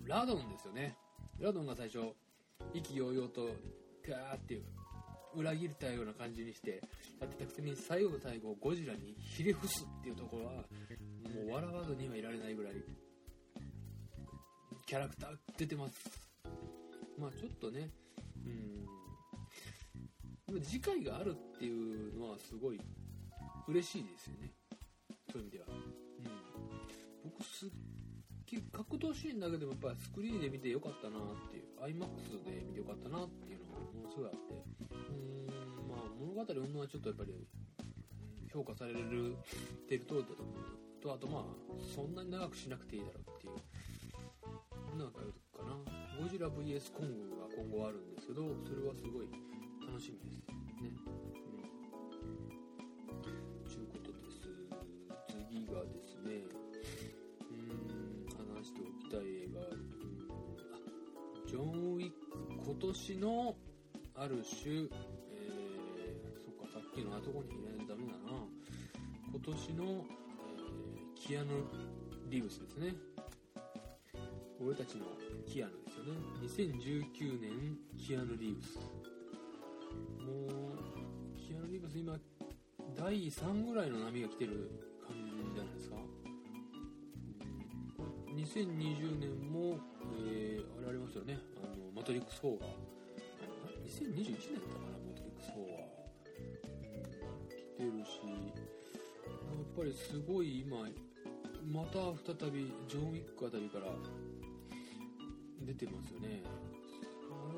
[0.04, 0.96] ラドンですよね。
[1.38, 1.98] ラドンが最初
[2.72, 3.50] 意気揚々と
[4.06, 4.64] ガーっていう
[5.38, 6.82] 裏切ったような感じにして
[7.20, 10.62] やってたくせに最後の最後ゴジラにひれ伏すっていうところはも
[11.48, 12.74] う笑わずにはいられないぐらい
[14.86, 15.94] キャラクター出てます。
[17.18, 17.90] まあちょっとね
[20.48, 20.62] うん。
[20.62, 22.80] 次回があるっていうのはすごい
[23.68, 24.50] 嬉しいですよね。
[25.30, 27.68] そういう意味では、うん、僕すっ
[28.56, 31.20] 格闘シーンだけでもやっぱりスクリーンで見てよかったなっ
[31.52, 34.38] ていう iMAX で見てよかったなっていうのがものすごいあって。
[34.56, 37.46] うーんまあ物語女はちょっとやっぱり
[38.52, 39.36] 評価される
[39.88, 40.56] てる通りだと思う
[41.02, 41.44] とあとまあ
[41.94, 45.76] そんなに長くしなくていいだろうっていうなんかあるかな。
[46.18, 49.28] ゴジラ VS コングが今後あるんですけどそれはすごい
[49.86, 50.56] 楽しみですね。
[50.80, 50.96] うん。
[53.70, 54.40] ちゅうことです。
[55.52, 56.07] 次がです
[62.80, 63.56] 今年の
[64.14, 64.88] ある種、えー、
[66.44, 68.38] そっかさっきのあとこにいないとダメだな。
[69.32, 70.18] 今年の、えー
[71.16, 71.48] キアヌ・
[72.30, 72.94] リーブスですね。
[74.64, 75.06] 俺たちの
[75.44, 76.80] キアヌですよね。
[77.10, 78.78] 2019年キアヌ・リーブス。
[80.24, 82.16] もうキアヌ・リーブス今
[82.96, 84.70] 第3ぐらいの波が来てる
[85.04, 85.96] 感じじゃないですか。
[88.36, 89.80] 2020年も、
[90.30, 91.38] えーあれありますよね。
[91.98, 92.66] マトリックス4が
[93.84, 94.94] 2021年だったかな？
[95.02, 95.82] マトリックス4は、
[96.94, 97.10] う
[97.42, 98.22] ん、来てるし。
[98.22, 98.38] や
[99.58, 100.86] っぱりすごい今
[101.66, 103.86] また再びジョン・ウィックあたりから
[105.66, 106.42] 出てますよね。
[106.46, 106.48] あ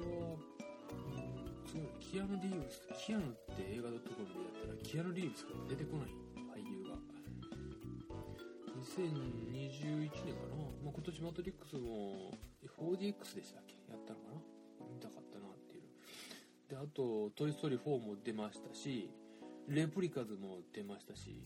[0.00, 6.08] れは、うん、すごいキアヌ・リーブスキアヌって映画のところでやったらキアヌ・リーブスから出てこない。
[6.56, 6.96] 俳優が。
[8.80, 12.32] 2021年かな、まあ、今年マトリックスも
[12.80, 13.69] 4DX でしたっけ？
[16.82, 19.10] あと「トイ・ストーリー4」も出ましたし
[19.68, 21.44] レプリカズも出ましたし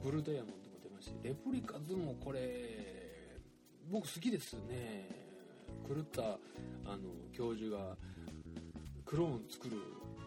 [0.00, 3.40] ブルーダイヤモンドも出ましたしレプリカズもこれ
[3.90, 5.08] 僕好きですね。
[5.88, 7.96] 狂ったあの教授が
[9.04, 9.76] クローン作る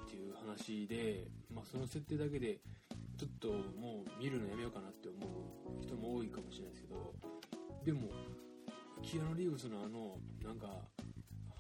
[0.06, 2.60] っていう話で、まあ、その設定だけで
[3.18, 3.48] ちょっと
[3.80, 7.14] もう見るのやめようかなって思う人も多いかもしれないですけど
[7.86, 8.10] でも
[9.02, 10.68] キアヌ・リーブスのあのなんか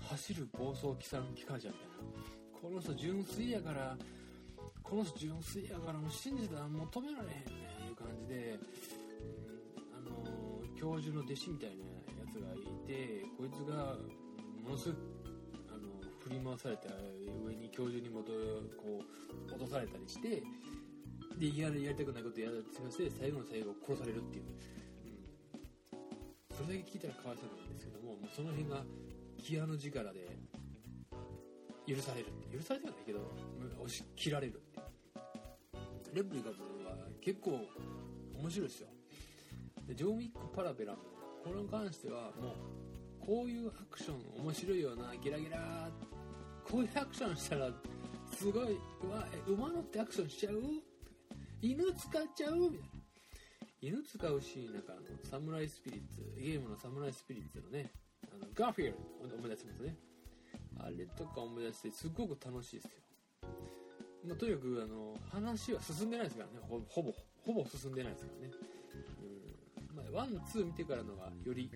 [0.10, 2.43] 走る暴走機関車みたいな。
[2.64, 3.98] この人純粋やから
[4.82, 8.56] この人純粋やからもう信じたらもう止められへんねいう感じで、
[9.92, 10.24] あの
[10.72, 14.00] 教授の弟子みたいなやつがいてこいつが
[14.64, 15.92] ものすごくあの
[16.24, 16.88] 振り回されて
[17.44, 18.32] 上に教授に戻
[18.80, 20.40] こう落とされたりして
[21.36, 24.48] でややりたくないことやらせて最後の最後殺されるっていう、
[25.92, 28.88] うん、それだけ聞いたらかわいそうなんですけどももうその辺が
[29.44, 30.32] キアの力で
[31.88, 33.20] 許される許されてはないけど
[33.80, 34.82] 押し切られるって。
[36.14, 37.60] レプリカズは結構
[38.40, 38.88] 面白いですよ。
[39.88, 41.00] でジョン・ウィック・パラベラも
[41.44, 42.56] これに関してはも
[43.22, 45.90] うこういうアクション面白いよなギラギラ
[46.70, 47.70] こういうアクションしたら
[48.32, 50.62] すごいうわ馬乗ってアクションしちゃう？
[51.62, 52.56] 犬使っちゃう？
[52.56, 52.86] みたいな。
[53.82, 57.92] 犬使うシーンなんかあのサムライスピリッツゲームのサムライスピリッツのね
[58.32, 58.98] あのガーフィール
[59.30, 59.96] ド思い出しますね。
[60.86, 62.92] あれとか思い出してすごく楽しいですよ、
[64.28, 66.66] まあ、とにかくあの話は進んでないですからね。
[66.68, 67.14] ほぼ
[67.46, 68.52] ほぼ進んでないですからね。
[69.90, 69.96] うん。
[69.96, 71.70] まあ、ワンツー見てからのがより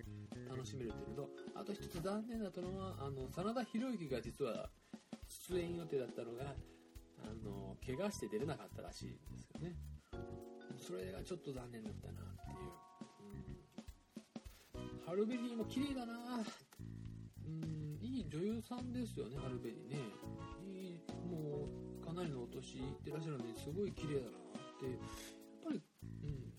[0.49, 4.69] 楽しめるっていうのとあと一つ残念だったのはあの真田広之が実は
[5.49, 6.55] 出演予定だったのが
[7.23, 9.75] あの怪我して出れなかったらしいんですよね。
[10.77, 12.53] それがちょっと残念だったなってい
[14.79, 16.13] う、うん、ハルベリーも綺麗だな
[18.17, 20.01] いい女優さんですよねハルベリね。
[20.65, 24.97] いいもうかなりのお年いってらっしゃるのですごい綺麗だなってやっ
[25.61, 26.49] ぱりうん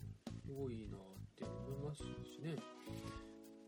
[0.46, 1.00] すごいいいなっ
[1.34, 2.54] て思いますしね、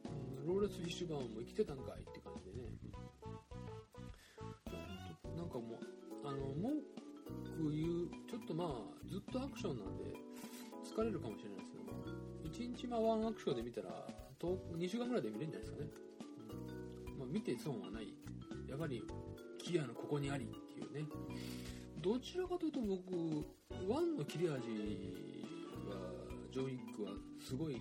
[0.07, 2.71] うん、ローレス・フィッシュバーンも生きてたんかいって感じでね。
[5.35, 6.79] なんかもうあの文
[7.59, 10.15] 句言うちょっとまあずっとアクションなんで
[10.87, 12.07] 疲れるかもしれないですけども
[12.47, 14.07] 1日まワンアクションで見たら
[14.39, 16.10] 2週間ぐらいで見れるんじゃないですかね、
[17.31, 18.13] 見て損はない。
[18.69, 19.03] やっぱり
[19.59, 21.09] キアのここにありっていうね。
[22.03, 24.61] どちらかというと僕1の切れ味は
[26.51, 27.11] ジョー・ウィックは
[27.47, 27.77] すごい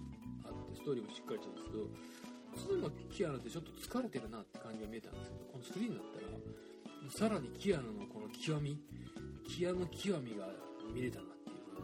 [0.45, 8.77] あってストーリーもしっかりしてるんですけど2のキアノってちょっと疲れてるなって感じが見えたんですけどこの3になったらさらにキアノのこの極み
[9.47, 10.47] キアノ極みが
[10.93, 11.81] 見れたなっていうの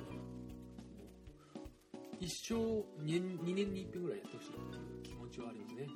[2.20, 2.56] で一生
[3.04, 5.88] 2, 年に一遍ぐらいやってほしいっていう気持ちはありますね。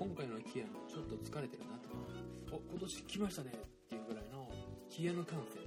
[0.00, 1.92] 今回のキアノちょっと疲れてるなと。
[2.56, 3.52] お今年来ましたね。
[3.52, 4.48] っていうぐらいの
[4.88, 5.60] キアノ観戦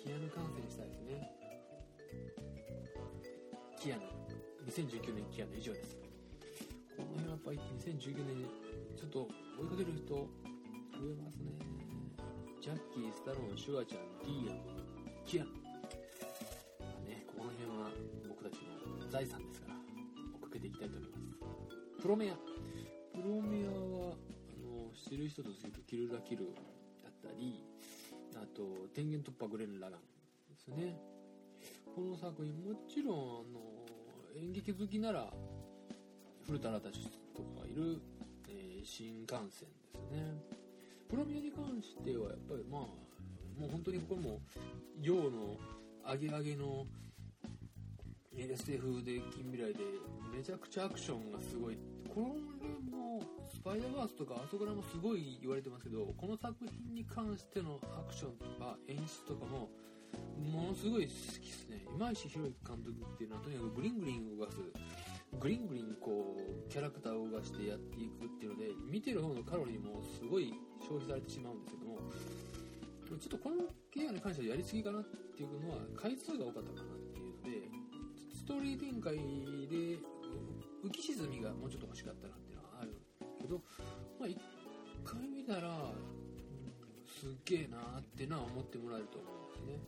[0.00, 1.28] キアノ観戦したいですね。
[3.76, 4.02] キアノ
[4.64, 5.98] 2019年キアノ以上です。
[6.96, 7.60] この辺はやっぱり
[7.92, 8.48] 2019年
[8.96, 9.28] ちょっと
[9.60, 10.28] 追いかける人増
[11.04, 11.52] えますね。
[12.62, 14.64] ジャッキー、スタローン、シュワちゃん、ディーアン、
[15.26, 15.44] キア。
[15.44, 15.52] ノ
[17.04, 17.92] ね、この辺は
[18.32, 22.00] 僕たちの財産ですから追っかけていきたいと思います。
[22.00, 22.64] プロメア。
[23.14, 23.63] プロメ
[25.24, 26.44] る人とするとキルラキル
[27.02, 27.64] だったり
[28.36, 30.96] あと天元突破グレン・ラガンですね
[31.94, 33.20] この作品もちろんあ
[33.52, 35.32] の演劇好きなら
[36.46, 38.00] 古田新太とかがいる、
[38.48, 40.36] えー新幹線ですね
[41.08, 42.80] プロミアに関してはやっぱりまあ
[43.58, 44.40] もう本当にこれも
[45.00, 45.56] 洋の
[46.04, 46.84] アゲアゲの
[48.36, 49.80] SF で近未来で
[50.36, 51.78] めちゃくちゃアクションがすごい
[52.14, 52.83] これ
[53.64, 59.70] もスパイダーバースとかあそこらもすごい言われてますけどこの作品に関してのアクションとか演出とかも
[60.38, 61.82] ものすごい好きですね。
[61.90, 64.58] 今石宏之監督っていうのはとにかくグリングリン動かす
[65.40, 71.98] グリングリンこうキャラクターを動かしてやっていくっていうので見てる方のカロリーもすごい消費されてしまうんですけども
[73.08, 73.64] ちょっとこの
[73.96, 77.68] 映画に関してはやりすぎかなっていうのは回数が多かったかなっていうので
[78.36, 79.98] ストーリー展開で
[80.84, 82.43] 浮き沈みがもうちょっと欲しかったな
[84.24, 84.40] まあ、一
[85.04, 85.92] 回見たら、
[87.04, 89.84] すっげえなってのは思ってもらえると思うんですね。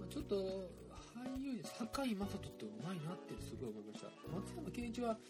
[0.00, 0.36] まあちょっと
[1.12, 4.08] 俳優陣堺雅人ってうまいなってすごい思いました。
[4.32, 5.20] 松山ケンイチは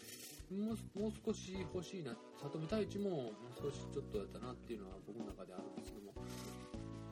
[0.47, 6.15] もうもう少し欲しいな里見太一ももう少しちょっとやったなっていうのは僕の中であるんですけども。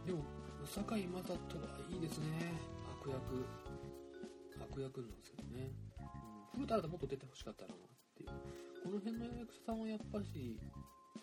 [0.07, 0.23] でも
[0.63, 2.55] 堺雅人はいいですね。
[3.03, 3.43] 悪役。
[4.55, 5.67] 悪役なんですけどね、
[6.55, 7.77] うん、古田新太もっと出てほしかったなっ
[8.15, 8.29] ていう。
[8.83, 10.59] この辺の役者さんはやっぱし、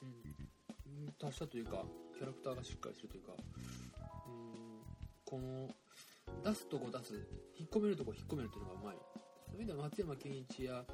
[0.03, 1.85] うん、達したというか
[2.16, 3.33] キャラクターがしっかりしてるというか、
[4.26, 4.81] うん、
[5.24, 5.68] この
[6.44, 7.14] 出すとこ出す
[7.59, 8.96] 引っ込めるとこ引っ込めるっていうのがうまい。
[9.50, 10.85] そういう意味では松山ケンイチや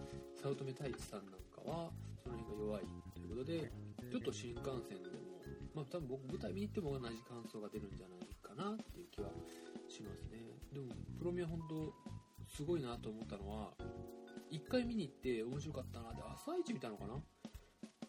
[0.41, 1.91] 早乙女太一さんなんかは
[2.25, 3.71] その辺が弱いということで
[4.11, 5.27] ちょっと新幹線でも
[5.75, 9.29] まあ多分僕舞台見に行っても同じ感想が出るんじゃないかなっていう気は
[9.89, 10.41] しますね。
[10.73, 11.93] でもプロミア本当
[12.49, 13.77] すごいなと思ったのは
[14.51, 17.15] 1回見に行って面白かったなって朝一見たのかな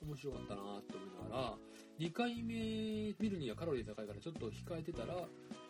[0.08, 1.54] 面白かったなって思いながら
[2.00, 5.13] 2回目見るにはカロリー高いからちょっと控えてたら、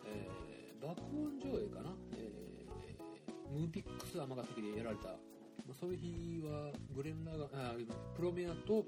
[0.06, 0.48] えー
[0.80, 5.14] 爆音上映かな、えームーピックス尼崎でやられた、ま
[5.72, 7.74] あ、その日はグレンラガあ
[8.14, 8.84] プロメアと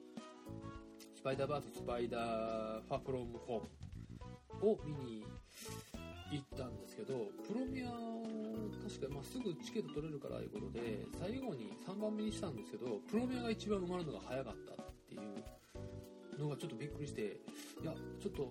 [1.16, 5.24] スパイダーバーススパイダーファフロムホームを見に
[6.30, 7.90] 行ったんですけどプロメア
[8.86, 17.40] 確か、まあ、すぐチケット取れるからということで最後に3番目にしたんですけどプロメアが一番埋まるのが早かったっていうのがちょっとびっくりして
[17.82, 18.48] いやちょっと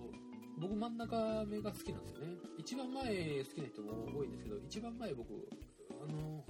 [0.58, 2.36] 僕真ん中目が好きなんですよね。
[2.58, 5.48] 一番前好きな人も多いんですけど一番前僕
[6.02, 6.44] あの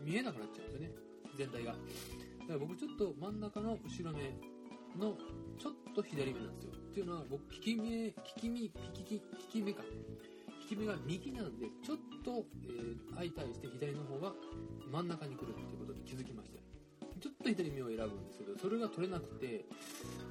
[0.00, 0.90] 見えなくなっちゃうんですよね。
[1.38, 1.72] 全体が。
[1.72, 4.36] だから僕ちょっと真ん中の後ろ目
[5.00, 5.16] の
[5.58, 6.72] ちょっと左目なんですよ。
[6.74, 9.82] っていうのは僕利き目利き目利き利き目か。
[10.68, 14.32] 利き目が右なんでちょっと、えー相対して左の方が
[14.90, 16.58] 真ん中に来るっていうことに気づきました
[17.24, 19.64] ちょっと左目を選ぶんですけどそれが取れなくて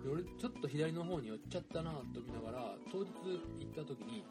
[0.05, 3.09] 俺ちょっと左の方に寄っちゃったなと見ながら当日
[3.59, 4.23] 行った時に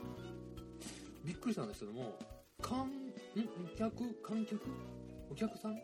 [1.24, 2.16] びっくりしたんですけども
[2.60, 2.88] 観
[3.76, 4.60] 客観客？
[5.28, 5.74] お客さん？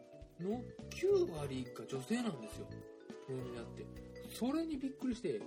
[0.40, 2.66] の9割が女性なんですよ。
[3.26, 3.84] プロになって。
[4.32, 5.40] それにびっくりして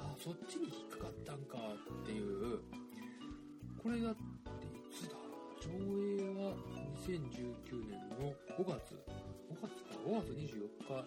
[0.00, 1.58] あそっちに引っかかったんか
[2.02, 2.60] っていう。
[3.82, 4.20] これだって
[4.64, 5.16] いつだ？
[5.60, 6.56] 上映は
[7.06, 7.20] 2019
[7.90, 8.96] 年の5月。
[10.04, 11.04] 5月24日。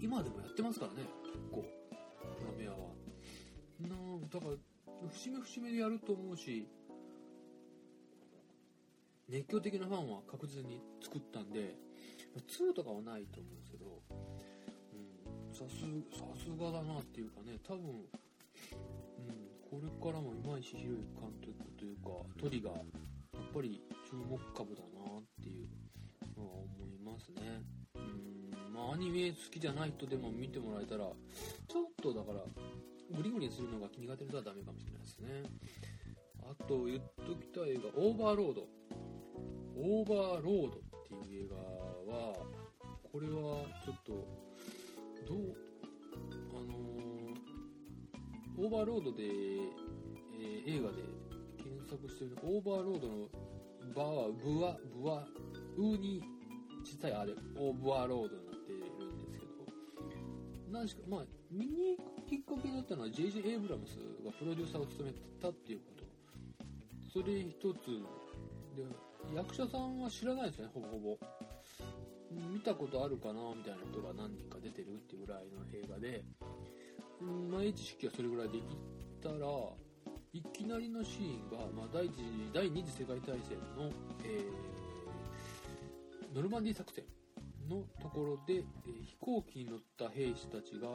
[0.00, 1.02] 今でもやってますからね。
[1.24, 1.64] 結構
[2.46, 2.94] ラメアは。
[3.80, 3.96] な
[4.30, 6.68] だから節目節目でやると思うし
[9.28, 11.74] 熱狂的なファンは確実に作ったんで
[12.36, 14.02] 2とかはないと思うんですけど
[14.92, 15.80] うんさす
[16.16, 18.04] さすがだなっていうかね多分うん
[19.68, 24.88] これからも今石宏之監督というかトリがやっぱり注目株だな。
[24.88, 24.93] っていうのは思い
[27.32, 27.62] ますね。
[27.96, 32.40] うんまあアニメ好きじゃない人でも見てもらえたらちょっとだから
[33.16, 35.28] グリグリするのが苦手な人はダメかもしれないですね。
[36.42, 38.68] あと言っときたい映画オーバーロード
[39.76, 41.56] オーバーロードっていう映画
[42.12, 42.34] は
[43.10, 44.12] これはちょっと
[45.26, 45.56] どう
[46.52, 47.34] あのー
[48.56, 51.02] オーバーロードで、えー映画で
[51.62, 53.28] 検索してるオーバーロードの
[53.94, 55.26] バーはブワブワ
[55.76, 56.22] ウに
[56.84, 61.20] 小さいあれオーバーロードになっているんですけど何しかまあ
[61.50, 63.40] 見に行くきっかけになったのは J.J.
[63.40, 66.04] エイブラムスがプロデューサーを務めてたっていうこと
[67.12, 68.02] それ一つ
[68.76, 68.84] で
[69.34, 71.18] 役者さんは知らないですねほぼほぼ
[72.52, 76.24] 見たことあるかなみたいな人が何人か出てるっていうぐらいの映画で
[77.22, 78.76] うん前知識はそれぐらいでき
[79.22, 79.46] たら
[80.32, 83.90] いきなりのシーンが、まあ、第一次第二次世界大戦の、
[84.24, 84.73] えー
[86.34, 87.04] ノルマンディ作戦
[87.70, 88.64] のところで、え
[89.04, 90.88] 飛行機に乗った兵士たちが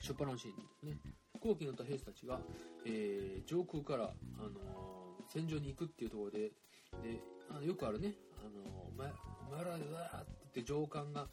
[0.00, 0.98] 初っ端のシーンですね。
[1.34, 2.40] 飛行機に乗った兵士たちが、
[2.84, 4.88] えー上空から、あのー
[5.28, 7.20] 戦場に行くっていうところでで
[7.50, 9.12] あのよくあるね「あのー、ま
[9.50, 11.28] まらわーって言って上官が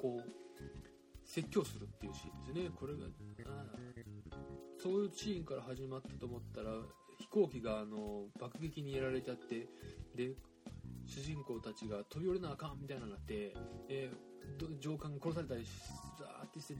[0.00, 0.30] こう
[1.24, 2.70] 説教するっていうシーンですね。
[2.74, 3.00] これが
[4.78, 6.70] そういうシーンから始まったと思ったら
[7.18, 9.68] 飛行機があの爆撃にやられちゃって
[10.14, 10.34] で
[11.06, 13.54] 主人公たちが飛び降りなあかんみたいなのって、
[13.88, 14.34] えー
[14.78, 15.64] 上官が殺されたり
[16.18, 16.74] ザーってして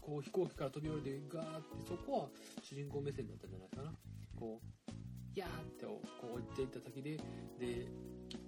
[0.00, 2.28] こう飛行機から飛び降りてガーってそこは
[2.62, 3.92] 主人公目線だったんじゃないかな。
[4.34, 4.90] こう
[5.38, 7.16] 「やー」ってこう降りていった先で
[7.58, 7.86] で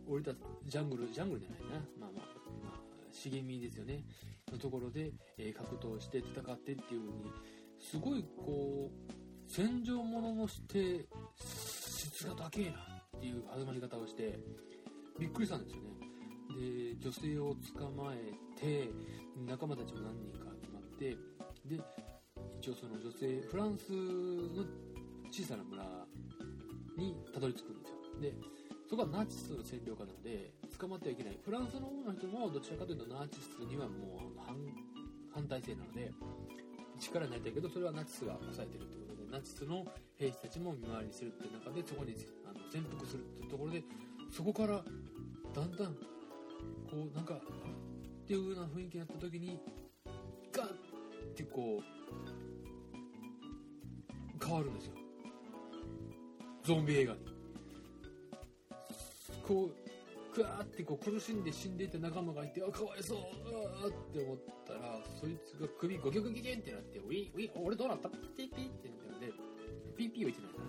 [0.09, 0.33] 降りた
[0.67, 1.67] ジャングルジャングルじゃないな。
[2.01, 2.27] まあまあ、
[2.65, 2.81] まあ、
[3.13, 4.03] 茂みですよね。
[4.51, 7.31] のところで、えー格闘して戦ってっていう風に
[7.79, 9.13] すごいこう
[9.47, 11.07] 戦場もののして
[11.37, 12.79] 質が高えな
[13.17, 14.39] っていう始まり方をして
[15.19, 15.95] びっくりしたんですよね。
[16.55, 18.91] で女性を捕まえて
[19.47, 21.17] 仲間たちも何人か集まって
[21.67, 21.81] で
[22.61, 24.65] 一応その女性フランスの
[25.31, 25.85] 小さな村
[26.97, 27.97] にたどり着くんですよ。
[28.21, 28.35] で
[28.89, 31.39] そこはナチスの占領下なので捕まってはいけない。
[31.45, 34.39] フランスの方の人もどちらかというとナチスにはもう
[35.33, 36.13] 反対性なので
[37.01, 39.85] 力になりたいけどそれはナチスが抑えてるということでナチスの
[40.17, 42.15] 兵士たちも見回りするっていう中でそこに
[42.47, 43.83] あの潜伏するっていうところで
[44.31, 44.85] そこから
[45.55, 46.01] だんだんこ
[46.93, 47.41] うなんかっ
[48.27, 49.59] ていうような雰囲気になった時に
[50.53, 50.69] ガッ
[51.37, 51.85] てこう
[54.45, 54.93] 変わるんですよ。
[56.65, 57.21] ゾンビ映画に。
[59.47, 59.75] こう
[60.37, 63.21] グワーってこう苦しんで死んでいた仲間がいてあかわいそうう
[63.89, 68.09] って思ったらそいつが首ゴキョゴキョキンってなってウィウィ俺どうなった？
[68.09, 68.21] ピッ
[68.55, 69.33] ピッってなってるんで
[69.97, 70.65] ピッピーは言ってないかな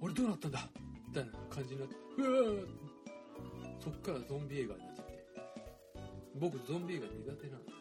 [0.00, 0.68] 俺どうなったんだ？
[1.08, 2.66] みたいな感じになってうわー
[3.84, 5.12] そっからゾンビ映画になっちゃって。
[6.40, 7.74] 僕ゾンビ映画苦手なんです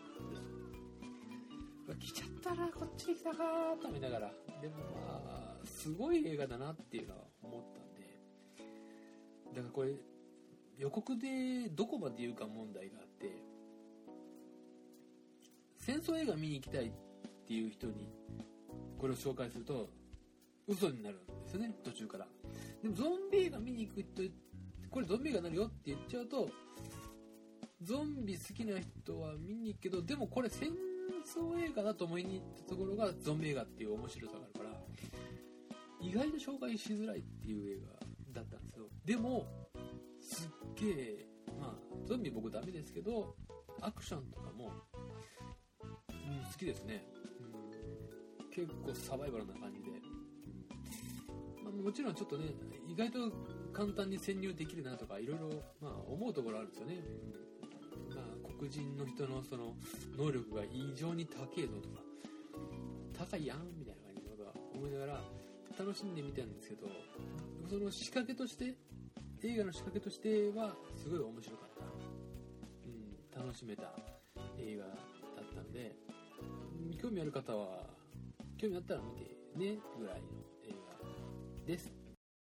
[1.88, 4.32] うわ来ちゃったなこっちに来たかーと思いながら。
[4.62, 8.02] でもまあすごい映画だなっていうのは思ったんで。
[9.56, 9.94] だからこれ
[10.78, 13.42] 予告でどこまで言うか問題があって。
[15.78, 16.92] 戦争映画見に行きたいっ
[17.46, 18.10] ていう人に
[18.98, 19.90] これを紹介すると
[20.66, 22.28] 嘘になるんですよね途中から。
[22.82, 24.22] でもゾンビ映画見に行くと
[24.94, 26.48] これゾンビ映画になるよって言っちゃうと
[27.82, 30.70] ゾンビ好きな人は見に行くけどでもこれ戦
[31.26, 34.70] 争映画だと思いに行ったところがゾンビ映画っていう面白さがあるから
[36.00, 37.82] 意外と紹介しづらいっていう映
[38.36, 38.86] 画だったんですよ。
[39.04, 39.48] でも
[40.22, 41.28] すっげえ
[41.60, 43.36] まあゾンビ僕ダメですけど
[43.82, 44.72] アクションとかも、
[45.80, 47.04] うん、好きですね、
[48.40, 49.90] うん、結構サバイバルな感じで、
[51.64, 52.54] まあ、もちろんちょっとね
[52.88, 53.20] 意外と
[53.74, 55.50] 簡単に潜入できるなとかいろいろ
[56.08, 56.96] 思うところあるんですよね、
[58.10, 59.74] うんまあ、黒人の人のその
[60.18, 62.02] 能力が異常に高えぞとか
[63.18, 65.22] 高いやんみたいな感じのことは思いながら
[65.78, 66.88] 楽しんでみたんですけど
[67.70, 68.76] その仕掛けとして
[69.44, 71.70] 映画の仕掛けとしてはすごい面白かっ
[73.34, 73.84] た、うん、楽しめた
[74.58, 74.92] 映画だ
[75.42, 75.96] ったんで
[77.02, 77.88] 興味ある方は
[78.58, 80.28] 興味あったら見てねぐらいの
[80.64, 80.76] 映
[81.66, 82.03] 画です。